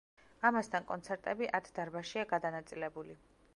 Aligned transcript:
ამასთან 0.49 0.87
კონცერტები 0.91 1.51
ათ 1.59 1.71
დარბაზშია 1.77 2.25
გადანაწილებული. 2.35 3.19